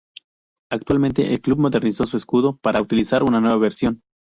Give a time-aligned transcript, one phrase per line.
[0.71, 4.01] Actualmente, el club modernizó su escudo, pasando a utilizar una nueva versión.